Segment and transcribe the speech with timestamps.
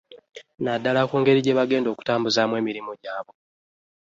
[0.63, 3.37] Naddala ku ngeri gye bagenda okutambuzaamu emirimu gyabwe